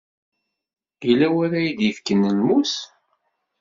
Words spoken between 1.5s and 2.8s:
yi-d-yefken lmus?